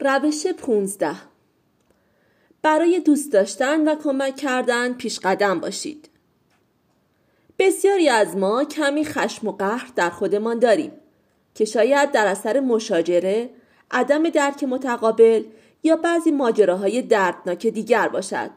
روش 0.00 0.46
15 0.46 1.16
برای 2.62 3.00
دوست 3.00 3.32
داشتن 3.32 3.88
و 3.88 3.94
کمک 3.94 4.36
کردن 4.36 4.92
پیش 4.92 5.18
قدم 5.18 5.60
باشید. 5.60 6.08
بسیاری 7.58 8.08
از 8.08 8.36
ما 8.36 8.64
کمی 8.64 9.04
خشم 9.04 9.48
و 9.48 9.52
قهر 9.52 9.92
در 9.96 10.10
خودمان 10.10 10.58
داریم 10.58 10.92
که 11.54 11.64
شاید 11.64 12.12
در 12.12 12.26
اثر 12.26 12.60
مشاجره، 12.60 13.50
عدم 13.90 14.28
درک 14.28 14.64
متقابل 14.64 15.44
یا 15.82 15.96
بعضی 15.96 16.30
ماجراهای 16.30 17.02
دردناک 17.02 17.66
دیگر 17.66 18.08
باشد. 18.08 18.50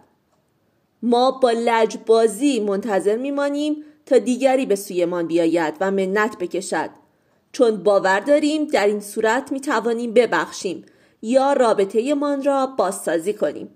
ما 1.02 1.32
با 1.32 1.52
لجبازی 1.52 2.60
منتظر 2.60 3.18
میمانیم 3.18 3.84
تا 4.06 4.18
دیگری 4.18 4.66
به 4.66 4.76
سویمان 4.76 5.28
بیاید 5.28 5.74
و 5.82 5.92
منت 5.92 6.38
بکشد 6.38 6.90
چون 7.52 7.84
باور 7.84 8.20
داریم 8.20 8.66
در 8.66 8.88
این 8.88 9.00
صورت 9.00 9.52
می 9.52 9.62
توانیم 9.62 10.14
ببخشیم 10.14 10.86
یا 11.22 11.54
رابطه 11.54 12.14
من 12.14 12.44
را 12.44 12.68
بازسازی 12.68 13.34
کنیم. 13.34 13.70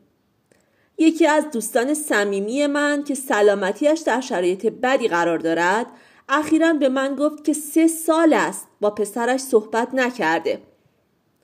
یکی 0.98 1.28
از 1.28 1.52
دوستان 1.52 1.94
صمیمی 1.94 2.68
من 2.68 3.04
که 3.04 3.16
سلامتیش 3.16 4.00
در 4.00 4.22
شرایط 4.22 4.66
بدی 4.66 5.08
قرار 5.08 5.38
دارد 5.38 5.88
اخیرا 6.30 6.74
به 6.74 6.90
من 6.90 7.16
گفت 7.16 7.44
که 7.44 7.54
سه 7.54 7.88
سال 7.88 8.34
است 8.34 8.68
با 8.82 8.90
پسرش 8.90 9.40
صحبت 9.40 9.94
نکرده. 9.94 10.62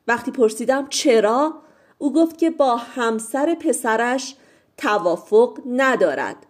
وقتی 0.08 0.32
پرسیدم 0.32 0.88
چرا 0.90 1.54
او 1.98 2.14
گفت 2.14 2.38
که 2.38 2.50
با 2.50 2.76
همسر 2.76 3.56
پسرش 3.56 4.36
توافق 4.78 5.60
ندارد 5.68 6.46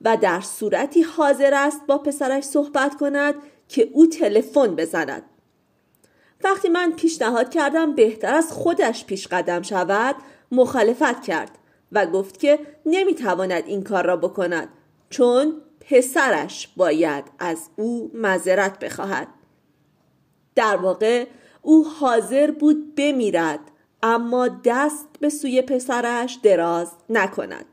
و 0.00 0.16
در 0.16 0.40
صورتی 0.40 1.02
حاضر 1.02 1.54
است 1.54 1.80
با 1.86 1.98
پسرش 1.98 2.44
صحبت 2.44 2.94
کند 2.94 3.34
که 3.68 3.88
او 3.92 4.06
تلفن 4.06 4.76
بزند. 4.76 5.22
وقتی 6.44 6.68
من 6.68 6.92
پیشنهاد 6.92 7.50
کردم 7.50 7.94
بهتر 7.94 8.34
از 8.34 8.52
خودش 8.52 9.04
پیش 9.04 9.26
قدم 9.26 9.62
شود 9.62 10.16
مخالفت 10.52 11.22
کرد 11.22 11.58
و 11.92 12.06
گفت 12.06 12.40
که 12.40 12.58
نمی‌تواند 12.86 13.64
این 13.66 13.84
کار 13.84 14.06
را 14.06 14.16
بکند 14.16 14.68
چون 15.10 15.62
پسرش 15.90 16.68
باید 16.76 17.24
از 17.38 17.68
او 17.76 18.10
مذرت 18.14 18.78
بخواهد. 18.78 19.28
در 20.54 20.76
واقع 20.76 21.26
او 21.62 21.88
حاضر 21.88 22.50
بود 22.50 22.94
بمیرد 22.94 23.60
اما 24.02 24.48
دست 24.64 25.08
به 25.20 25.28
سوی 25.28 25.62
پسرش 25.62 26.38
دراز 26.42 26.92
نکند. 27.10 27.64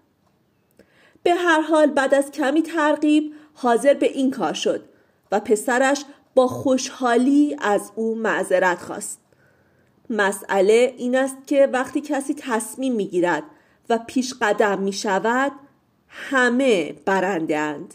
به 1.24 1.34
هر 1.34 1.62
حال 1.62 1.88
بعد 1.88 2.14
از 2.14 2.32
کمی 2.32 2.62
ترغیب 2.62 3.34
حاضر 3.54 3.94
به 3.94 4.06
این 4.06 4.32
کار 4.32 4.54
شد 4.54 4.86
و 5.32 5.40
پسرش 5.40 6.06
با 6.36 6.48
خوشحالی 6.48 7.56
از 7.60 7.92
او 7.96 8.16
معذرت 8.16 8.82
خواست. 8.82 9.20
مسئله 10.10 10.94
این 10.98 11.16
است 11.16 11.38
که 11.48 11.70
وقتی 11.74 12.02
کسی 12.02 12.34
تصمیم 12.34 12.96
می 12.96 13.08
گیرد 13.08 13.44
و 13.90 14.00
پیش 14.08 14.34
قدم 14.42 14.80
می 14.80 14.94
شود 14.94 15.52
همه 16.08 16.94
برنده 17.06 17.58
اند. 17.58 17.94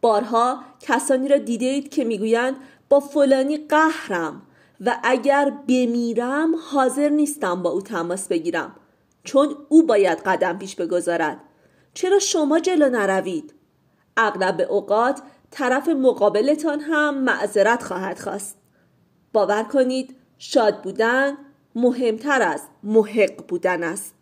بارها 0.00 0.60
کسانی 0.80 1.28
را 1.28 1.38
دیده 1.38 1.66
اید 1.66 1.88
که 1.88 2.04
می‌گویند 2.04 2.56
با 2.88 3.00
فلانی 3.00 3.56
قهرم 3.56 4.42
و 4.80 4.98
اگر 5.02 5.52
بمیرم 5.68 6.54
حاضر 6.70 7.08
نیستم 7.08 7.62
با 7.62 7.70
او 7.70 7.82
تماس 7.82 8.28
بگیرم 8.28 8.76
چون 9.24 9.56
او 9.68 9.86
باید 9.86 10.18
قدم 10.18 10.58
پیش 10.58 10.76
بگذارد. 10.76 11.40
چرا 11.94 12.18
شما 12.18 12.60
جلو 12.60 12.88
نروید؟ 12.88 13.54
اغلب 14.16 14.66
اوقات 14.70 15.22
طرف 15.50 15.88
مقابلتان 15.88 16.80
هم 16.80 17.18
معذرت 17.18 17.82
خواهد 17.82 18.18
خواست. 18.18 18.56
باور 19.32 19.62
کنید 19.62 20.16
شاد 20.38 20.82
بودن 20.82 21.36
مهمتر 21.74 22.42
از 22.42 22.62
محق 22.82 23.46
بودن 23.46 23.82
است. 23.82 24.14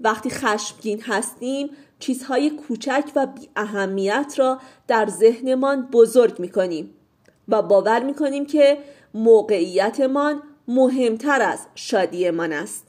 وقتی 0.00 0.30
خشمگین 0.30 1.02
هستیم 1.02 1.70
چیزهای 1.98 2.50
کوچک 2.50 3.04
و 3.16 3.26
بی 3.26 3.48
اهمیت 3.56 4.34
را 4.36 4.58
در 4.86 5.06
ذهنمان 5.06 5.88
بزرگ 5.92 6.38
می 6.38 6.48
کنیم 6.48 6.94
و 7.48 7.62
باور 7.62 8.02
می 8.02 8.14
کنیم 8.14 8.46
که 8.46 8.78
موقعیتمان 9.14 10.42
مهمتر 10.68 11.42
از 11.42 11.66
شادیمان 11.74 12.52
است. 12.52 12.86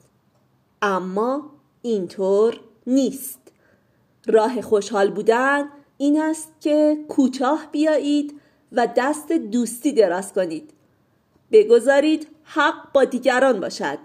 اما 0.81 1.52
اینطور 1.81 2.59
نیست. 2.88 3.40
راه 4.28 4.62
خوشحال 4.62 5.12
بودن 5.12 5.69
این 6.01 6.21
است 6.21 6.49
که 6.59 6.97
کوتاه 7.09 7.67
بیایید 7.71 8.41
و 8.71 8.87
دست 8.97 9.31
دوستی 9.31 9.91
دراز 9.91 10.33
کنید. 10.33 10.73
بگذارید 11.51 12.27
حق 12.43 12.91
با 12.93 13.05
دیگران 13.05 13.59
باشد 13.59 13.97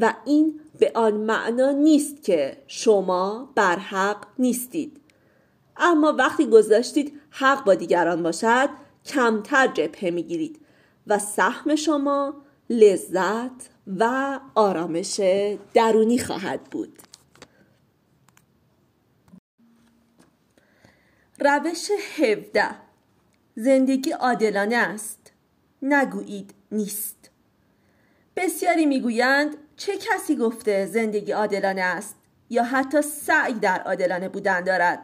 و 0.00 0.14
این 0.24 0.60
به 0.78 0.92
آن 0.94 1.14
معنا 1.14 1.70
نیست 1.70 2.22
که 2.22 2.56
شما 2.66 3.52
بر 3.54 3.76
حق 3.76 4.26
نیستید. 4.38 5.00
اما 5.76 6.12
وقتی 6.18 6.46
گذاشتید 6.46 7.20
حق 7.30 7.64
با 7.64 7.74
دیگران 7.74 8.22
باشد 8.22 8.68
کمتر 9.06 9.66
جبهه 9.66 10.10
می‌گیرید 10.10 10.60
و 11.06 11.18
سهم 11.18 11.74
شما 11.74 12.34
لذت 12.70 13.70
و 13.98 14.40
آرامش 14.54 15.20
درونی 15.74 16.18
خواهد 16.18 16.64
بود. 16.64 16.98
روش 21.40 21.90
17 22.18 22.64
زندگی 23.56 24.10
عادلانه 24.10 24.76
است. 24.76 25.32
نگویید 25.82 26.54
نیست. 26.72 27.30
بسیاری 28.36 28.86
می‌گویند 28.86 29.56
چه 29.76 29.92
کسی 29.96 30.36
گفته 30.36 30.86
زندگی 30.86 31.32
عادلانه 31.32 31.80
است 31.80 32.16
یا 32.50 32.64
حتی 32.64 33.02
سعی 33.02 33.52
در 33.52 33.80
عادلانه 33.80 34.28
بودن 34.28 34.60
دارد؟ 34.60 34.98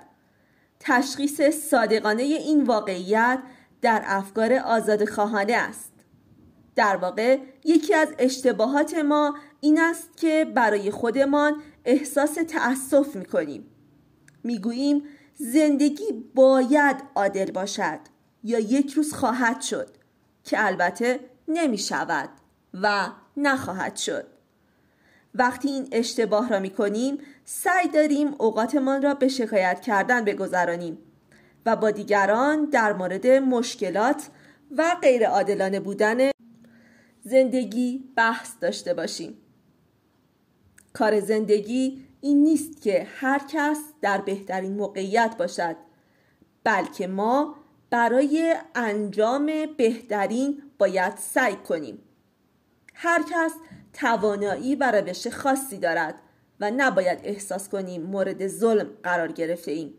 تشخیص 0.81 1.41
صادقانه 1.43 2.23
این 2.23 2.65
واقعیت 2.65 3.39
در 3.83 4.03
افکار 4.05 4.53
آزاد 4.53 5.09
خواهانه 5.09 5.53
است. 5.53 5.93
در 6.77 6.97
واقع 6.97 7.39
یکی 7.65 7.95
از 7.95 8.09
اشتباهات 8.19 8.95
ما 8.95 9.37
این 9.61 9.81
است 9.81 10.17
که 10.17 10.47
برای 10.55 10.91
خودمان 10.91 11.63
احساس 11.85 12.35
تأسف 12.49 13.17
می 13.17 13.25
کنیم 13.25 13.67
می‌گوییم 14.45 15.03
زندگی 15.43 16.25
باید 16.35 16.97
عادل 17.15 17.51
باشد 17.51 17.99
یا 18.45 18.59
یک 18.59 18.93
روز 18.93 19.13
خواهد 19.13 19.61
شد 19.61 19.89
که 20.45 20.67
البته 20.67 21.21
نمی 21.49 21.79
شود 21.79 22.29
و 22.75 23.09
نخواهد 23.37 23.97
شد. 23.97 24.27
وقتی 25.35 25.69
این 25.69 25.89
اشتباه 25.93 26.49
را 26.49 26.59
می 26.59 26.71
کنیم 26.71 27.19
سعی 27.45 27.89
داریم 27.89 28.35
اوقاتمان 28.39 29.03
را 29.03 29.15
به 29.15 29.29
شکایت 29.29 29.81
کردن 29.81 30.25
بگذرانیم 30.25 30.99
و 31.67 31.77
با 31.77 31.91
دیگران 31.91 32.65
در 32.65 32.93
مورد 32.93 33.27
مشکلات 33.27 34.29
و 34.77 34.97
غیر 35.03 35.27
عادلانه 35.27 35.81
بودن 35.81 36.31
زندگی 37.23 38.05
بحث 38.17 38.53
داشته 38.61 38.95
باشیم. 38.95 39.39
کار 40.93 41.21
زندگی 41.21 42.10
این 42.21 42.43
نیست 42.43 42.83
که 42.83 43.07
هر 43.15 43.41
کس 43.49 43.79
در 44.01 44.21
بهترین 44.21 44.73
موقعیت 44.73 45.35
باشد 45.39 45.77
بلکه 46.65 47.07
ما 47.07 47.55
برای 47.91 48.57
انجام 48.75 49.51
بهترین 49.77 50.63
باید 50.79 51.17
سعی 51.17 51.57
کنیم. 51.57 51.99
هر 52.95 53.23
کس 53.23 53.53
توانایی 53.93 54.75
و 54.75 54.91
روش 54.91 55.27
خاصی 55.27 55.79
دارد 55.79 56.15
و 56.61 56.71
نباید 56.77 57.21
احساس 57.25 57.69
کنیم 57.69 58.03
مورد 58.03 58.47
ظلم 58.47 58.89
قرار 59.03 59.33
گرفته 59.33 59.71
ایم. 59.71 59.95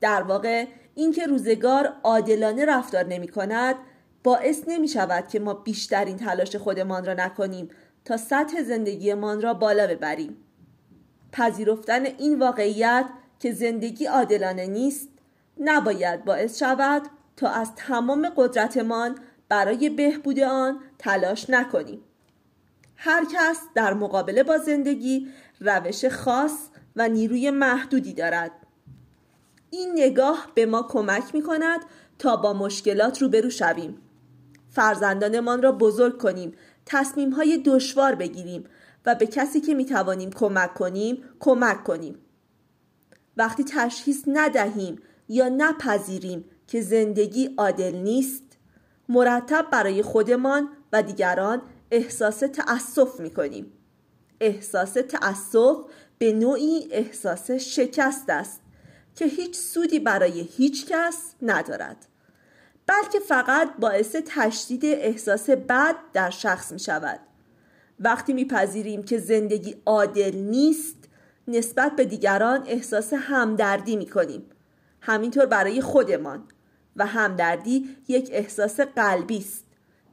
در 0.00 0.22
واقع 0.22 0.66
اینکه 0.94 1.26
روزگار 1.26 1.92
عادلانه 2.02 2.64
رفتار 2.64 3.04
نمی 3.04 3.28
کند 3.28 3.76
باعث 4.24 4.62
نمی 4.66 4.88
شود 4.88 5.28
که 5.28 5.38
ما 5.38 5.54
بیشترین 5.54 6.16
تلاش 6.16 6.56
خودمان 6.56 7.04
را 7.04 7.14
نکنیم 7.14 7.68
تا 8.04 8.16
سطح 8.16 8.62
زندگیمان 8.62 9.42
را 9.42 9.54
بالا 9.54 9.86
ببریم. 9.86 10.36
پذیرفتن 11.32 12.04
این 12.04 12.38
واقعیت 12.38 13.06
که 13.40 13.52
زندگی 13.52 14.06
عادلانه 14.06 14.66
نیست 14.66 15.08
نباید 15.60 16.24
باعث 16.24 16.58
شود 16.58 17.02
تا 17.36 17.48
از 17.48 17.74
تمام 17.76 18.28
قدرتمان 18.36 19.18
برای 19.48 19.88
بهبود 19.88 20.40
آن 20.40 20.80
تلاش 20.98 21.50
نکنیم. 21.50 22.00
هر 22.96 23.24
کس 23.24 23.60
در 23.74 23.94
مقابله 23.94 24.42
با 24.42 24.58
زندگی 24.58 25.28
روش 25.60 26.04
خاص 26.04 26.68
و 26.96 27.08
نیروی 27.08 27.50
محدودی 27.50 28.12
دارد. 28.12 28.50
این 29.70 29.92
نگاه 29.96 30.48
به 30.54 30.66
ما 30.66 30.82
کمک 30.82 31.34
می 31.34 31.42
کند 31.42 31.80
تا 32.18 32.36
با 32.36 32.52
مشکلات 32.52 33.22
روبرو 33.22 33.50
شویم. 33.50 33.98
فرزندانمان 34.70 35.62
را 35.62 35.72
بزرگ 35.72 36.18
کنیم 36.18 36.52
تصمیم 36.86 37.30
های 37.30 37.62
دشوار 37.64 38.14
بگیریم 38.14 38.64
و 39.06 39.14
به 39.14 39.26
کسی 39.26 39.60
که 39.60 39.74
می 39.74 39.84
توانیم 39.84 40.30
کمک 40.30 40.74
کنیم 40.74 41.22
کمک 41.40 41.84
کنیم. 41.84 42.18
وقتی 43.36 43.64
تشخیص 43.64 44.22
ندهیم 44.26 45.02
یا 45.28 45.48
نپذیریم 45.48 46.44
که 46.66 46.80
زندگی 46.80 47.54
عادل 47.56 47.94
نیست 47.96 48.42
مرتب 49.08 49.66
برای 49.72 50.02
خودمان 50.02 50.68
و 50.92 51.02
دیگران 51.02 51.62
احساس 51.90 52.38
تأسف 52.38 53.20
می 53.20 53.30
کنیم 53.30 53.72
احساس 54.40 54.92
تأسف 54.92 55.76
به 56.18 56.32
نوعی 56.32 56.88
احساس 56.90 57.50
شکست 57.50 58.30
است 58.30 58.60
که 59.14 59.24
هیچ 59.24 59.56
سودی 59.56 59.98
برای 59.98 60.40
هیچ 60.40 60.86
کس 60.86 61.34
ندارد 61.42 62.06
بلکه 62.86 63.20
فقط 63.20 63.76
باعث 63.78 64.16
تشدید 64.26 64.84
احساس 64.84 65.50
بد 65.50 65.96
در 66.12 66.30
شخص 66.30 66.72
می 66.72 66.78
شود 66.78 67.20
وقتی 68.00 68.32
میپذیریم 68.32 69.02
که 69.02 69.18
زندگی 69.18 69.76
عادل 69.86 70.36
نیست 70.36 70.96
نسبت 71.48 71.96
به 71.96 72.04
دیگران 72.04 72.64
احساس 72.66 73.12
همدردی 73.12 73.96
می 73.96 74.06
کنیم 74.06 74.42
همینطور 75.00 75.46
برای 75.46 75.80
خودمان. 75.80 76.44
و 76.98 77.06
همدردی 77.06 77.96
یک 78.08 78.30
احساس 78.32 78.80
قلبی 78.80 79.38
است 79.38 79.64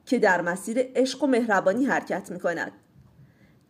که 0.06 0.20
در 0.20 0.42
مسیر 0.42 0.78
عشق 0.96 1.24
و 1.24 1.28
مهربانی 1.28 1.86
حرکت 1.86 2.32
می 2.32 2.40
کند 2.40 2.72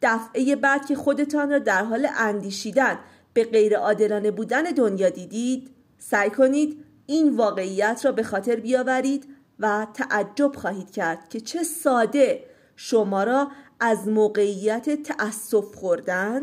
دفعه 0.02 0.56
بعد 0.56 0.86
که 0.86 0.96
خودتان 0.96 1.50
را 1.50 1.60
در 1.60 1.84
حال 1.84 2.08
اندیشیدن 2.18 3.00
به 3.34 3.44
غیر 3.44 3.78
عادلانه 3.78 4.32
بودن 4.32 4.64
دنیا 4.64 5.10
دیدید 5.10 5.70
سعی 5.98 6.30
کنید 6.30 6.86
این 7.06 7.36
واقعیت 7.36 8.02
را 8.06 8.12
به 8.12 8.24
خاطر 8.24 8.56
بیاورید 8.56 9.28
و 9.60 9.88
تعجب 9.94 10.56
خواهید 10.56 10.92
کرد 10.92 11.30
که 11.30 11.42
چه 11.42 11.64
ساده 11.64 12.44
شما 12.76 13.24
را 13.24 13.52
از 13.80 14.08
موقعیت 14.08 15.04
تأسف 15.04 15.76
خوردن 15.76 16.42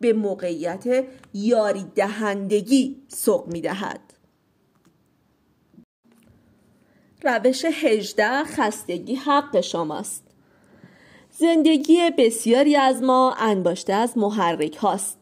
به 0.00 0.12
موقعیت 0.12 1.04
یاری 1.34 1.84
دهندگی 1.94 2.96
سوق 3.08 3.46
می 3.46 3.60
دهد. 3.60 4.00
روش 7.22 7.64
هجده 7.64 8.44
خستگی 8.44 9.14
حق 9.14 9.60
شماست. 9.60 10.24
زندگی 11.30 12.10
بسیاری 12.18 12.76
از 12.76 13.02
ما 13.02 13.34
انباشته 13.38 13.92
از 13.92 14.18
محرک 14.18 14.76
هاست. 14.76 15.18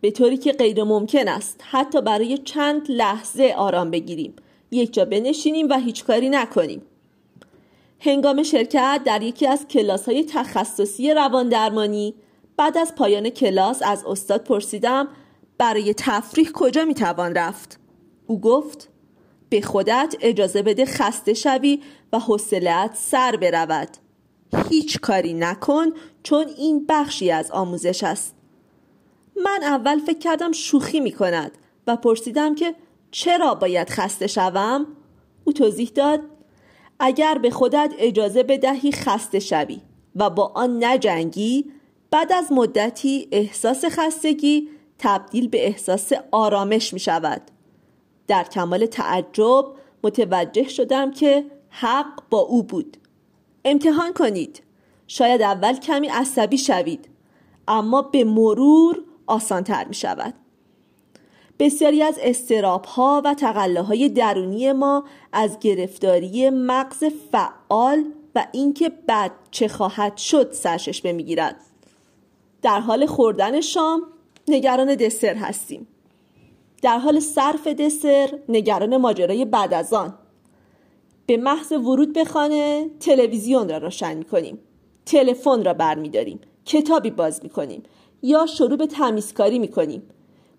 به 0.00 0.10
طوری 0.10 0.36
که 0.36 0.52
غیر 0.52 0.84
ممکن 0.84 1.28
است 1.28 1.60
حتی 1.70 2.02
برای 2.02 2.38
چند 2.38 2.90
لحظه 2.90 3.54
آرام 3.56 3.90
بگیریم. 3.90 4.36
یک 4.70 4.92
جا 4.92 5.04
بنشینیم 5.04 5.68
و 5.68 5.78
هیچ 5.78 6.04
کاری 6.04 6.28
نکنیم. 6.28 6.82
هنگام 8.00 8.42
شرکت 8.42 9.00
در 9.04 9.22
یکی 9.22 9.46
از 9.46 9.66
کلاس 9.68 10.04
های 10.08 10.24
تخصصی 10.24 11.14
روان 11.14 11.48
درمانی 11.48 12.14
بعد 12.56 12.78
از 12.78 12.94
پایان 12.94 13.30
کلاس 13.30 13.82
از 13.82 14.04
استاد 14.04 14.44
پرسیدم 14.44 15.08
برای 15.58 15.94
تفریح 15.94 16.50
کجا 16.54 16.84
می‌توان 16.84 17.34
رفت؟ 17.34 17.80
او 18.26 18.40
گفت 18.40 18.88
به 19.48 19.60
خودت 19.60 20.14
اجازه 20.20 20.62
بده 20.62 20.84
خسته 20.84 21.34
شوی 21.34 21.82
و 22.12 22.18
حوصلهات 22.18 22.90
سر 22.94 23.36
برود. 23.36 23.88
هیچ 24.68 25.00
کاری 25.00 25.34
نکن 25.34 25.86
چون 26.22 26.46
این 26.58 26.86
بخشی 26.88 27.30
از 27.30 27.50
آموزش 27.50 28.04
است. 28.04 28.34
من 29.44 29.60
اول 29.62 29.98
فکر 29.98 30.18
کردم 30.18 30.52
شوخی 30.52 31.00
می 31.00 31.12
کند 31.12 31.58
و 31.86 31.96
پرسیدم 31.96 32.54
که 32.54 32.74
چرا 33.10 33.54
باید 33.54 33.90
خسته 33.90 34.26
شوم؟ 34.26 34.86
او 35.44 35.52
توضیح 35.52 35.90
داد 35.94 36.20
اگر 37.00 37.38
به 37.38 37.50
خودت 37.50 37.94
اجازه 37.98 38.42
بدهی 38.42 38.92
خسته 38.92 39.38
شوی 39.38 39.80
و 40.16 40.30
با 40.30 40.52
آن 40.54 40.84
نجنگی 40.84 41.72
بعد 42.10 42.32
از 42.32 42.52
مدتی 42.52 43.28
احساس 43.32 43.84
خستگی 43.84 44.68
تبدیل 44.98 45.48
به 45.48 45.66
احساس 45.66 46.12
آرامش 46.30 46.92
می 46.92 47.00
شود. 47.00 47.42
در 48.26 48.44
کمال 48.44 48.86
تعجب 48.86 49.64
متوجه 50.04 50.68
شدم 50.68 51.10
که 51.10 51.44
حق 51.70 52.22
با 52.30 52.38
او 52.38 52.62
بود. 52.62 52.96
امتحان 53.64 54.12
کنید. 54.12 54.62
شاید 55.06 55.42
اول 55.42 55.74
کمی 55.76 56.08
عصبی 56.08 56.58
شوید 56.58 57.08
اما 57.68 58.02
به 58.02 58.24
مرور 58.24 59.04
آسانتر 59.26 59.84
می 59.88 59.94
شود. 59.94 60.34
بسیاری 61.58 62.02
از 62.02 62.18
استراب 62.22 62.84
ها 62.84 63.22
و 63.24 63.34
های 63.82 64.08
درونی 64.08 64.72
ما 64.72 65.04
از 65.32 65.58
گرفتاری 65.58 66.50
مغز 66.50 67.04
فعال 67.32 68.04
و 68.34 68.46
اینکه 68.52 68.88
بعد 69.06 69.32
چه 69.50 69.68
خواهد 69.68 70.16
شد 70.16 70.52
سرشش 70.52 71.04
می‌گیرد. 71.04 71.56
در 72.62 72.80
حال 72.80 73.06
خوردن 73.06 73.60
شام 73.60 74.02
نگران 74.48 74.94
دسر 74.94 75.34
هستیم. 75.34 75.88
در 76.82 76.98
حال 76.98 77.20
صرف 77.20 77.66
دسر 77.66 78.38
نگران 78.48 78.96
ماجرای 78.96 79.44
بعد 79.44 79.74
از 79.74 79.92
آن. 79.92 80.14
به 81.26 81.36
محض 81.36 81.72
ورود 81.72 82.12
به 82.12 82.24
خانه 82.24 82.90
تلویزیون 83.00 83.68
را 83.68 83.78
روشن 83.78 84.16
می 84.16 84.24
کنیم 84.24 84.58
تلفن 85.06 85.64
را 85.64 85.74
برمیداریم. 85.74 86.40
کتابی 86.64 87.10
باز 87.10 87.40
می 87.42 87.50
کنیم 87.50 87.82
یا 88.22 88.46
شروع 88.46 88.76
به 88.76 88.86
تمیزکاری 88.86 89.58
می 89.58 89.68
کنیم 89.68 90.02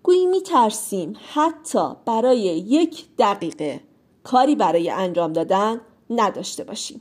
گویی 0.02 0.26
می 0.26 0.40
ترسیم 0.40 1.12
حتی 1.34 1.92
برای 2.04 2.38
یک 2.40 3.06
دقیقه 3.18 3.80
کاری 4.24 4.56
برای 4.56 4.90
انجام 4.90 5.32
دادن 5.32 5.80
نداشته 6.10 6.64
باشیم. 6.64 7.00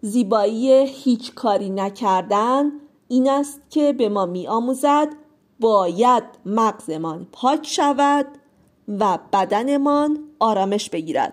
زیبایی 0.00 0.86
هیچ 0.86 1.34
کاری 1.34 1.70
نکردن 1.70 2.72
این 3.08 3.30
است 3.30 3.60
که 3.70 3.92
به 3.92 4.08
ما 4.08 4.26
می 4.26 4.48
آموزد 4.48 5.08
باید 5.60 6.24
مغزمان 6.46 7.26
پاک 7.32 7.66
شود 7.66 8.26
و 8.88 9.18
بدنمان 9.32 10.18
آرامش 10.38 10.90
بگیرد 10.90 11.32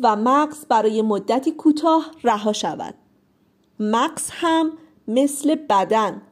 و 0.00 0.16
مغز 0.16 0.66
برای 0.66 1.02
مدتی 1.02 1.52
کوتاه 1.52 2.10
رها 2.24 2.52
شود. 2.52 2.94
مغز 3.80 4.30
هم 4.30 4.72
مثل 5.08 5.54
بدن 5.54 6.22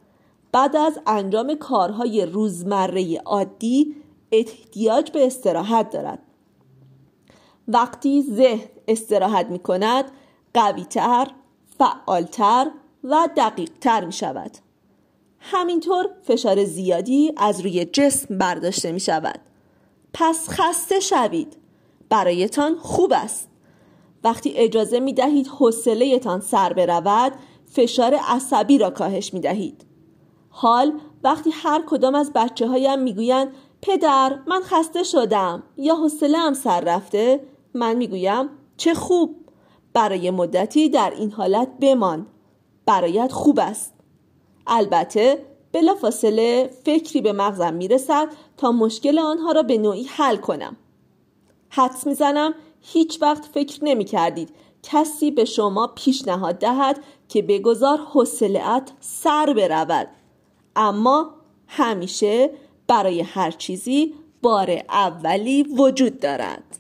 بعد 0.53 0.77
از 0.77 0.99
انجام 1.07 1.55
کارهای 1.55 2.27
روزمره 2.27 3.19
عادی 3.19 3.97
احتیاج 4.33 5.11
به 5.11 5.27
استراحت 5.27 5.91
دارد. 5.91 6.19
وقتی 7.69 8.23
ذهن 8.23 8.69
استراحت 8.89 9.47
می 9.47 9.59
کند 9.59 10.05
قویتر، 10.55 11.27
فعالتر 11.79 12.71
و 13.05 13.29
دقیقتر 13.37 14.05
می 14.05 14.13
شود 14.13 14.51
همینطور 15.41 16.11
فشار 16.23 16.65
زیادی 16.65 17.33
از 17.37 17.61
روی 17.61 17.85
جسم 17.85 18.39
برداشته 18.39 18.93
می 18.93 19.01
شود 19.01 19.41
پس 20.13 20.49
خسته 20.49 21.01
شوید. 21.01 21.57
برایتان 22.09 22.77
خوب 22.79 23.13
است. 23.13 23.49
وقتی 24.25 24.53
اجازه 24.57 25.01
می 25.01 25.13
دهید 25.13 25.47
حوصلهتان 25.47 26.41
سر 26.41 26.73
برود 26.73 27.33
فشار 27.67 28.15
عصبی 28.15 28.79
را 28.79 28.91
کاهش 28.91 29.35
می 29.35 29.41
دهید 29.41 29.85
حال 30.51 31.01
وقتی 31.25 31.51
هر 31.51 31.83
کدام 31.87 32.15
از 32.15 32.33
بچه 32.35 32.69
هایم 32.69 32.99
می‌گویند 32.99 33.55
پدر 33.83 34.39
من 34.47 34.61
خسته 34.63 35.03
شدم 35.03 35.63
یا 35.77 35.95
حوصله 35.95 36.55
سر 36.55 36.81
رفته 36.81 37.41
من 37.75 37.97
می‌گویم 37.97 38.51
چه 38.77 38.95
خوب. 38.95 39.37
برای 39.93 40.31
مدتی 40.31 40.89
در 40.89 41.13
این 41.17 41.33
حالت 41.33 41.69
بمان. 41.81 42.27
برایت 42.87 43.33
خوب 43.33 43.59
است. 43.61 43.95
البته 44.67 45.47
بلا 45.73 45.95
فاصله 45.95 46.71
فکری 46.85 47.21
به 47.21 47.33
مغزم 47.33 47.75
می‌رسد 47.75 48.29
تا 48.57 48.73
مشکل 48.73 49.19
آنها 49.19 49.53
را 49.53 49.63
به 49.63 49.79
نوعی 49.79 50.05
حل 50.05 50.37
کنم. 50.37 50.77
حدس 51.69 52.07
می‌زنم 52.07 52.55
هیچ 52.81 53.23
وقت 53.23 53.45
فکر 53.45 53.85
نمی 53.85 54.05
کردید 54.05 54.55
کسی 54.83 55.31
به 55.31 55.45
شما 55.45 55.87
پیشنهاد 55.87 56.59
دهد 56.59 57.05
که 57.29 57.43
بگذار 57.43 57.99
حوصلهات 57.99 58.93
سر 59.01 59.53
برود. 59.57 60.09
اما 60.77 61.35
همیشه 61.69 62.51
برای 62.87 63.21
هر 63.21 63.51
چیزی 63.51 64.15
بار 64.43 64.83
اولی 64.89 65.63
وجود 65.63 66.21
دارد. 66.21 66.79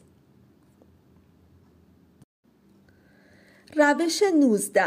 روش 3.76 4.22
19 4.22 4.84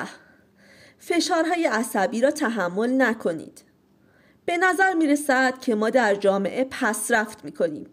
فشارهای 0.99 1.65
عصبی 1.65 2.21
را 2.21 2.31
تحمل 2.31 3.01
نکنید. 3.01 3.63
به 4.45 4.57
نظر 4.57 4.93
می 4.93 5.07
رسد 5.07 5.59
که 5.59 5.75
ما 5.75 5.89
در 5.89 6.15
جامعه 6.15 6.63
پسرفت 6.63 7.45
می 7.45 7.51
کنیم 7.51 7.85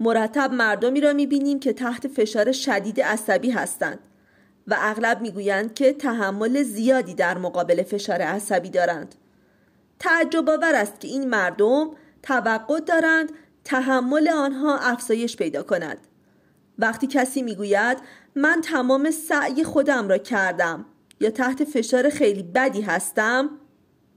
مرتب 0.00 0.52
مردمی 0.52 1.00
را 1.00 1.12
می 1.12 1.26
بینیم 1.26 1.60
که 1.60 1.72
تحت 1.72 2.08
فشار 2.08 2.52
شدید 2.52 3.00
عصبی 3.00 3.50
هستند 3.50 3.98
و 4.66 4.76
اغلب 4.78 5.20
می 5.20 5.30
گویند 5.30 5.74
که 5.74 5.92
تحمل 5.92 6.62
زیادی 6.62 7.14
در 7.14 7.38
مقابل 7.38 7.82
فشار 7.82 8.22
عصبی 8.22 8.70
دارند. 8.70 9.14
تعجب 9.98 10.50
آور 10.50 10.74
است 10.74 11.00
که 11.00 11.08
این 11.08 11.28
مردم 11.28 11.90
توقع 12.22 12.80
دارند 12.80 13.32
تحمل 13.64 14.28
آنها 14.28 14.78
افزایش 14.78 15.36
پیدا 15.36 15.62
کند 15.62 15.98
وقتی 16.78 17.06
کسی 17.06 17.42
می‌گوید 17.42 17.98
من 18.34 18.60
تمام 18.60 19.10
سعی 19.10 19.64
خودم 19.64 20.08
را 20.08 20.18
کردم 20.18 20.84
یا 21.20 21.30
تحت 21.30 21.64
فشار 21.64 22.08
خیلی 22.08 22.42
بدی 22.42 22.80
هستم 22.80 23.50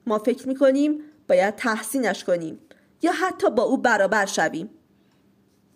ما 0.07 0.19
فکر 0.19 0.47
می‌کنیم 0.47 1.01
باید 1.27 1.55
تحسینش 1.55 2.23
کنیم 2.23 2.59
یا 3.01 3.11
حتی 3.11 3.49
با 3.49 3.63
او 3.63 3.77
برابر 3.77 4.25
شویم 4.25 4.69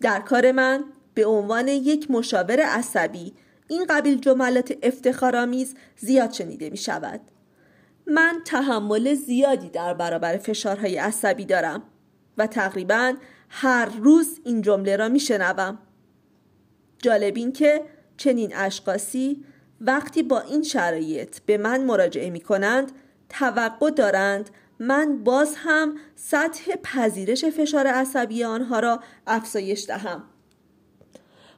در 0.02 0.20
کار 0.20 0.52
من 0.52 0.84
به 1.14 1.26
عنوان 1.26 1.68
یک 1.68 2.12
مشاور 2.12 2.60
عصبی 2.60 3.34
این 3.68 3.86
قبیل 3.90 4.20
جملات 4.20 4.74
افتخارآمیز 4.84 5.76
زیاد 5.98 6.32
شنیده 6.32 6.70
می 6.70 6.78
شود. 6.78 7.22
من 8.08 8.42
تحمل 8.46 9.14
زیادی 9.14 9.70
در 9.70 9.94
برابر 9.94 10.38
فشارهای 10.38 10.98
عصبی 10.98 11.46
دارم 11.46 11.84
و 12.38 12.48
تقریبا 12.48 13.14
هر 13.50 13.86
روز 13.86 14.40
این 14.46 14.62
جمله 14.62 14.96
را 14.96 15.10
می 15.10 15.20
شنوم. 15.20 15.80
جالب 16.98 17.36
این 17.36 17.52
که 17.52 17.82
چنین 18.18 18.56
اشخاصی 18.56 19.46
وقتی 19.82 20.24
با 20.24 20.40
این 20.40 20.64
شرایط 20.64 21.40
به 21.40 21.58
من 21.58 21.84
مراجعه 21.84 22.30
می 22.30 22.40
کنند 22.40 22.92
توقع 23.30 23.90
دارند 23.90 24.50
من 24.80 25.24
باز 25.24 25.56
هم 25.58 25.96
سطح 26.16 26.76
پذیرش 26.84 27.46
فشار 27.46 27.88
عصبی 27.88 28.44
آنها 28.44 28.80
را 28.80 29.00
افزایش 29.28 29.86
دهم 29.86 30.24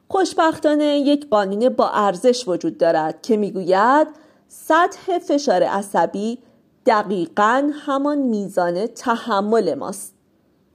خوشبختانه 0.08 0.84
یک 0.84 1.28
قانون 1.28 1.68
با 1.68 1.90
ارزش 1.90 2.48
وجود 2.48 2.78
دارد 2.78 3.22
که 3.22 3.36
می‌گوید 3.36 4.08
سطح 4.48 5.18
فشار 5.18 5.62
عصبی 5.62 6.38
دقیقا 6.86 7.70
همان 7.74 8.18
میزان 8.18 8.86
تحمل 8.86 9.74
ماست. 9.74 10.14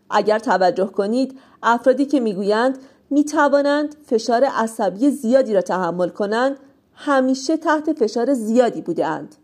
اگر 0.10 0.40
توجه 0.40 0.86
کنید 0.86 1.40
افرادی 1.64 2.06
که 2.06 2.20
می‌گویند 2.20 2.78
می 3.10 3.26
توانند 3.26 3.96
فشار 4.06 4.44
عصبی 4.44 5.10
زیادی 5.10 5.54
را 5.54 5.62
تحمل 5.62 6.10
کنند 6.10 6.58
همیشه 6.94 7.58
تحت 7.58 7.94
فشار 7.94 8.34
زیادی 8.34 8.82
بودند 8.82 9.36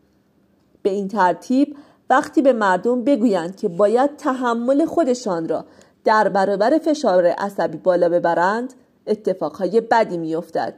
به 0.82 0.90
این 0.90 1.08
ترتیب 1.08 1.78
وقتی 2.10 2.42
به 2.42 2.54
مردم 2.54 3.04
بگویند 3.04 3.56
که 3.56 3.68
باید 3.68 4.18
تحمل 4.18 4.86
خودشان 4.86 5.50
را 5.50 5.66
در 6.04 6.30
برابر 6.30 6.78
فشار 6.78 7.26
عصبی 7.26 7.78
بالا 7.78 8.10
ببرند 8.10 8.74
اتفاقهای 9.08 9.82
بدی 9.82 10.18
میافتد. 10.18 10.74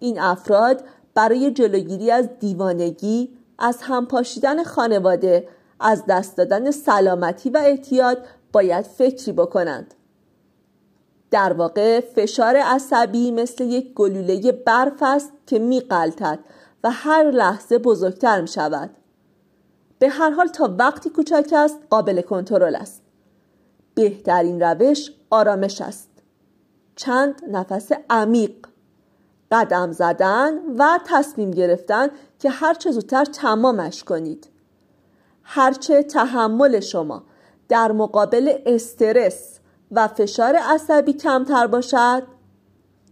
این 0.00 0.20
افراد 0.20 0.84
برای 1.14 1.50
جلوگیری 1.50 2.10
از 2.10 2.28
دیوانگی 2.38 3.38
از 3.58 3.78
همپاشیدن 3.82 4.64
خانواده 4.64 5.48
از 5.80 6.04
دست 6.08 6.36
دادن 6.36 6.70
سلامتی 6.70 7.50
و 7.50 7.60
احتیاط 7.64 8.18
باید 8.52 8.84
فکری 8.84 9.32
بکنند 9.32 9.94
در 11.30 11.52
واقع 11.52 12.00
فشار 12.00 12.56
عصبی 12.56 13.30
مثل 13.30 13.64
یک 13.64 13.94
گلوله 13.94 14.52
برف 14.52 15.02
است 15.02 15.32
که 15.46 15.58
میقلتد 15.58 16.38
و 16.84 16.90
هر 16.90 17.30
لحظه 17.30 17.78
بزرگتر 17.78 18.40
می 18.40 18.48
شود. 18.48 18.90
به 19.98 20.08
هر 20.08 20.30
حال 20.30 20.46
تا 20.46 20.74
وقتی 20.78 21.10
کوچک 21.10 21.52
است 21.52 21.78
قابل 21.90 22.20
کنترل 22.20 22.76
است. 22.76 23.02
بهترین 23.94 24.62
روش 24.62 25.12
آرامش 25.30 25.80
است. 25.80 26.10
چند 26.96 27.42
نفس 27.50 27.90
عمیق 28.10 28.66
قدم 29.52 29.92
زدن 29.92 30.58
و 30.78 30.98
تصمیم 31.06 31.50
گرفتن 31.50 32.08
که 32.38 32.50
هرچه 32.50 32.90
زودتر 32.90 33.24
تمامش 33.24 34.04
کنید. 34.04 34.48
هرچه 35.42 36.02
تحمل 36.02 36.80
شما 36.80 37.22
در 37.68 37.92
مقابل 37.92 38.52
استرس 38.66 39.58
و 39.92 40.08
فشار 40.08 40.56
عصبی 40.56 41.12
کمتر 41.12 41.66
باشد 41.66 42.22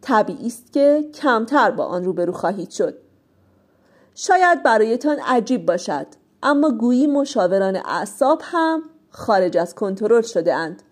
طبیعی 0.00 0.46
است 0.46 0.72
که 0.72 1.10
کمتر 1.14 1.70
با 1.70 1.84
آن 1.84 2.04
روبرو 2.04 2.32
خواهید 2.32 2.70
شد 2.70 2.94
شاید 4.14 4.62
برایتان 4.62 5.18
عجیب 5.18 5.66
باشد 5.66 6.06
اما 6.42 6.70
گویی 6.70 7.06
مشاوران 7.06 7.76
اعصاب 7.76 8.42
هم 8.44 8.82
خارج 9.10 9.56
از 9.56 9.74
کنترل 9.74 10.22
شده 10.22 10.54
اند 10.54 10.82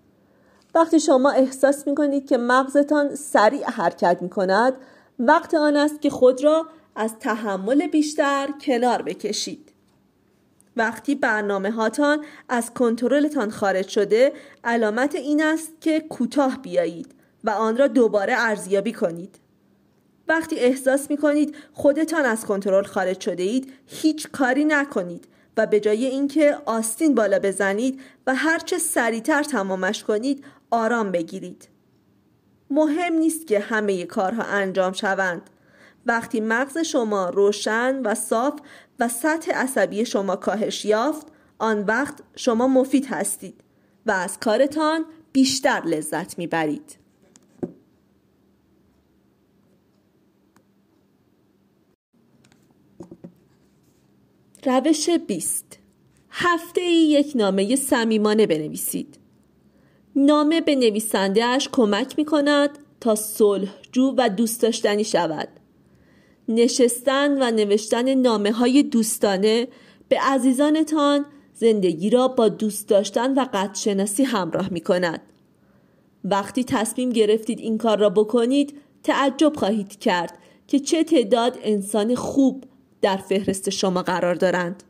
وقتی 0.75 1.01
شما 1.01 1.31
احساس 1.31 1.87
می 1.87 1.95
کنید 1.95 2.29
که 2.29 2.39
مغزتان 2.39 3.15
سریع 3.15 3.71
حرکت 3.71 4.19
می 4.21 4.29
کند 4.29 4.75
وقت 5.19 5.55
آن 5.55 5.77
است 5.77 6.01
که 6.01 6.11
خود 6.11 6.45
را 6.45 6.67
از 6.97 7.19
تحمل 7.19 7.87
بیشتر 7.87 8.49
کنار 8.61 9.03
بکشید. 9.03 9.73
وقتی 10.77 11.15
برنامه 11.15 11.71
هاتان 11.71 12.25
از 12.49 12.75
کنترلتان 12.75 13.51
خارج 13.51 13.89
شده 13.89 14.33
علامت 14.65 15.15
این 15.15 15.43
است 15.43 15.81
که 15.81 16.01
کوتاه 16.01 16.63
بیایید 16.63 17.15
و 17.45 17.51
آن 17.51 17.77
را 17.77 17.87
دوباره 17.87 18.35
ارزیابی 18.37 18.93
کنید. 18.93 19.39
وقتی 20.29 20.57
احساس 20.57 21.11
می 21.11 21.17
کنید 21.17 21.57
خودتان 21.73 22.25
از 22.25 22.47
کنترل 22.47 22.85
خارج 22.85 23.21
شده 23.21 23.43
اید 23.43 23.73
هیچ 23.87 24.29
کاری 24.33 24.65
نکنید 24.65 25.29
و 25.57 25.67
به 25.67 25.81
جای 25.81 26.07
اینکه 26.07 26.59
آستین 26.67 27.15
بالا 27.15 27.39
بزنید 27.39 28.01
و 28.27 28.35
هرچه 28.35 28.79
سریعتر 28.79 29.43
تمامش 29.43 30.05
کنید 30.05 30.45
آرام 30.71 31.13
بگیرید. 31.13 31.69
مهم 32.71 33.13
نیست 33.13 33.47
که 33.47 33.61
همه 33.61 34.05
کارها 34.05 34.43
انجام 34.43 34.93
شوند. 34.93 35.51
وقتی 36.07 36.41
مغز 36.41 36.79
شما 36.79 37.29
روشن 37.29 38.01
و 38.05 38.15
صاف 38.15 38.61
و 38.99 39.09
سطح 39.09 39.53
عصبی 39.53 40.05
شما 40.05 40.37
کاهش 40.37 40.85
یافت 40.85 41.27
آن 41.59 41.85
وقت 41.85 42.21
شما 42.37 42.69
مفید 42.69 43.07
هستید 43.07 43.61
و 44.07 44.11
از 44.11 44.41
کارتان 44.41 45.05
بیشتر 45.33 45.83
لذت 45.87 46.39
می‌برید. 46.39 46.99
روش 54.65 55.11
20 55.11 55.79
هفته 56.31 56.81
ای 56.81 56.95
یک 56.95 57.33
نامه 57.35 57.77
صمیمانه 57.77 58.47
بنویسید. 58.47 59.19
نامه 60.19 60.61
به 60.61 60.75
نویسندهاش 60.75 61.69
کمک 61.73 62.15
می 62.19 62.25
کند 62.25 62.79
تا 63.01 63.15
صلحجو 63.15 64.15
و 64.17 64.29
دوست 64.29 64.63
داشتنی 64.63 65.05
شود 65.05 65.49
نشستن 66.49 67.43
و 67.43 67.51
نوشتن 67.51 68.15
نامه 68.15 68.53
های 68.53 68.83
دوستانه 68.83 69.69
به 70.09 70.19
عزیزانتان 70.21 71.25
زندگی 71.55 72.11
را 72.11 72.29
با 72.29 72.49
دوست 72.49 72.89
داشتن 72.89 73.35
و 73.35 73.47
قدشناسی 73.53 74.25
همراه 74.25 74.69
می 74.69 74.81
کند. 74.81 75.21
وقتی 76.25 76.65
تصمیم 76.65 77.11
گرفتید 77.11 77.61
این 77.61 77.79
کار 77.79 77.99
را 77.99 78.11
بکنید 78.11 78.77
تعجب 79.03 79.57
خواهید 79.57 79.99
کرد 79.99 80.39
که 80.67 80.79
چه 80.79 81.05
تعداد 81.05 81.59
انسان 81.63 82.15
خوب 82.15 82.65
در 83.03 83.17
فهرست 83.17 83.71
شما 83.71 84.03
قرار 84.03 84.35
دارند. 84.35 84.83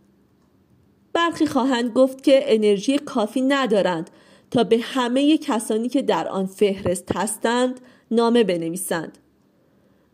برخی 1.12 1.46
خواهند 1.46 1.92
گفت 1.92 2.22
که 2.22 2.54
انرژی 2.54 2.98
کافی 2.98 3.40
ندارند 3.40 4.10
تا 4.50 4.64
به 4.64 4.78
همه 4.82 5.38
کسانی 5.38 5.88
که 5.88 6.02
در 6.02 6.28
آن 6.28 6.46
فهرست 6.46 7.16
هستند 7.16 7.80
نامه 8.10 8.44
بنویسند. 8.44 9.18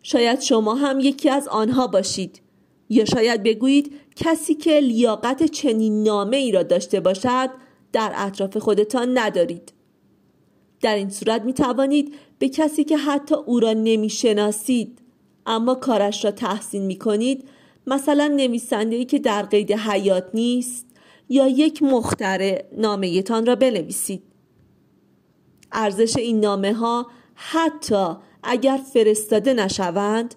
شاید 0.03 0.41
شما 0.41 0.75
هم 0.75 1.01
یکی 1.01 1.31
از 1.31 1.49
آنها 1.49 1.87
باشید 1.87 2.41
یا 2.89 3.05
شاید 3.05 3.43
بگویید 3.43 3.93
کسی 4.17 4.55
که 4.55 4.81
لیاقت 4.81 5.43
چنین 5.43 6.03
نامه 6.03 6.37
ای 6.37 6.53
را 6.53 6.63
داشته 6.63 7.01
باشد 7.01 7.51
در 7.93 8.13
اطراف 8.17 8.57
خودتان 8.57 9.19
ندارید 9.19 9.73
در 10.81 10.95
این 10.95 11.11
صورت 11.11 11.43
می 11.43 11.53
توانید 11.53 12.15
به 12.39 12.49
کسی 12.49 12.85
که 12.85 12.97
حتی 12.97 13.35
او 13.35 13.61
را 13.61 13.73
نمی 13.73 14.11
شناسید 14.11 14.99
اما 15.47 15.75
کارش 15.75 16.25
را 16.25 16.31
تحسین 16.31 16.87
می 16.87 16.99
کنید 16.99 17.45
مثلا 17.87 18.29
نویسنده 18.29 18.97
ای 18.97 19.05
که 19.05 19.19
در 19.19 19.43
قید 19.43 19.73
حیات 19.73 20.25
نیست 20.35 20.87
یا 21.29 21.47
یک 21.47 21.83
مختره 21.83 22.69
نامه 22.77 23.23
تان 23.23 23.47
را 23.47 23.57
بنویسید. 23.57 24.23
ارزش 25.73 26.17
این 26.17 26.41
نامه 26.41 26.75
ها 26.75 27.07
حتی 27.35 28.15
اگر 28.43 28.81
فرستاده 28.93 29.55
نشوند 29.55 30.35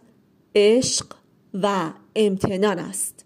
عشق 0.56 1.06
و 1.53 1.94
امتنان 2.15 2.79
است. 2.79 3.25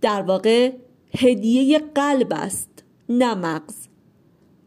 در 0.00 0.22
واقع 0.22 0.72
هدیه 1.18 1.78
قلب 1.78 2.32
است 2.32 2.84
نه 3.08 3.34
مغز. 3.34 3.88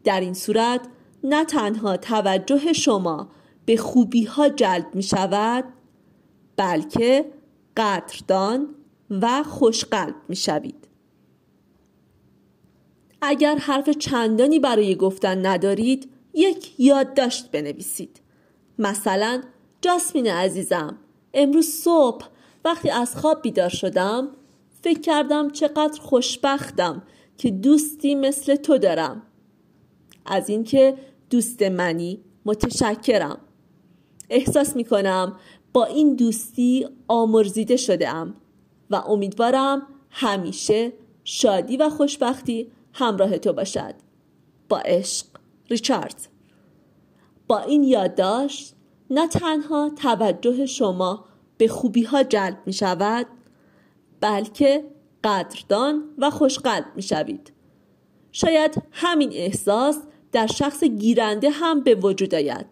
در 0.04 0.20
این 0.20 0.34
صورت 0.34 0.80
نه 1.24 1.44
تنها 1.44 1.96
توجه 1.96 2.72
شما 2.72 3.28
به 3.66 3.76
خوبی 3.76 4.24
ها 4.24 4.48
جلب 4.48 4.94
می 4.94 5.02
شود 5.02 5.64
بلکه 6.56 7.24
قدردان 7.76 8.74
و 9.10 9.42
خوشقلب 9.42 10.14
می 10.28 10.36
شوید. 10.36 10.88
اگر 13.22 13.56
حرف 13.56 13.90
چندانی 13.90 14.58
برای 14.58 14.96
گفتن 14.96 15.46
ندارید 15.46 16.10
یک 16.34 16.80
یادداشت 16.80 17.50
بنویسید. 17.50 18.20
مثلا 18.78 19.42
جاسمین 19.80 20.26
عزیزم 20.26 20.98
امروز 21.34 21.66
صبح 21.66 22.26
وقتی 22.64 22.90
از 22.90 23.16
خواب 23.16 23.42
بیدار 23.42 23.68
شدم 23.68 24.28
فکر 24.82 25.00
کردم 25.00 25.50
چقدر 25.50 26.00
خوشبختم 26.00 27.02
که 27.38 27.50
دوستی 27.50 28.14
مثل 28.14 28.56
تو 28.56 28.78
دارم. 28.78 29.22
از 30.26 30.48
اینکه 30.48 30.96
دوست 31.30 31.62
منی 31.62 32.20
متشکرم. 32.44 33.38
احساس 34.30 34.76
می 34.76 34.84
کنم 34.84 35.36
با 35.72 35.84
این 35.84 36.14
دوستی 36.14 36.86
آمرزیده 37.08 37.76
شده 37.76 38.08
ام 38.08 38.34
و 38.90 38.96
امیدوارم 38.96 39.86
همیشه 40.10 40.92
شادی 41.24 41.76
و 41.76 41.88
خوشبختی 41.88 42.72
همراه 42.92 43.38
تو 43.38 43.52
باشد. 43.52 43.94
با 44.68 44.78
عشق 44.78 45.26
ریچارد. 45.70 46.28
با 47.46 47.58
این 47.58 47.82
یادداشت 47.82 48.74
نه 49.10 49.28
تنها 49.28 49.90
توجه 49.96 50.66
شما 50.66 51.24
به 51.56 51.68
خوبی 51.68 52.02
ها 52.02 52.22
جلب 52.22 52.58
می 52.66 52.72
شود 52.72 53.26
بلکه 54.20 54.84
قدردان 55.24 56.04
و 56.18 56.30
خوشقلب 56.30 56.84
می 56.96 57.02
شوید 57.02 57.52
شاید 58.32 58.82
همین 58.92 59.32
احساس 59.32 59.98
در 60.32 60.46
شخص 60.46 60.84
گیرنده 60.84 61.50
هم 61.50 61.80
به 61.80 61.94
وجود 61.94 62.34
آید 62.34 62.66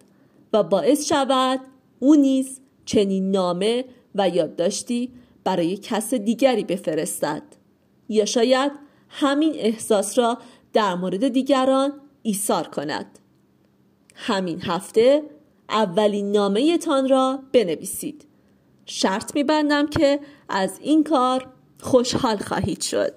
و 0.53 0.63
باعث 0.63 1.07
شود 1.07 1.59
او 1.99 2.15
نیز 2.15 2.61
چنین 2.85 3.31
نامه 3.31 3.85
و 4.15 4.29
یادداشتی 4.29 5.13
برای 5.43 5.77
کس 5.77 6.13
دیگری 6.13 6.63
بفرستد. 6.63 7.43
یا 8.09 8.25
شاید 8.25 8.71
همین 9.11 9.53
احساس 9.55 10.17
را 10.17 10.37
در 10.73 10.95
مورد 10.95 11.27
دیگران 11.27 11.93
ایثار 12.21 12.67
کند. 12.67 13.19
همین 14.15 14.61
هفته 14.61 15.23
اولین 15.69 16.31
نامه 16.31 16.77
تان 16.77 17.09
را 17.09 17.39
بنویسید. 17.51 18.25
شرط 18.85 19.35
میبندم 19.35 19.87
که 19.87 20.19
از 20.49 20.79
این 20.81 21.03
کار 21.03 21.47
خوشحال 21.81 22.37
خواهید 22.37 22.81
شد. 22.81 23.13